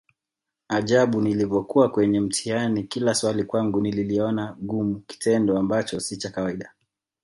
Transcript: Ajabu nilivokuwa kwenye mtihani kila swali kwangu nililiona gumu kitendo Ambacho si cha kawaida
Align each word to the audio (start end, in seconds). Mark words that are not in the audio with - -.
Ajabu 0.69 1.21
nilivokuwa 1.21 1.89
kwenye 1.89 2.19
mtihani 2.19 2.83
kila 2.83 3.15
swali 3.15 3.43
kwangu 3.43 3.81
nililiona 3.81 4.57
gumu 4.59 4.99
kitendo 4.99 5.57
Ambacho 5.57 5.99
si 5.99 6.17
cha 6.17 6.29
kawaida 6.29 6.73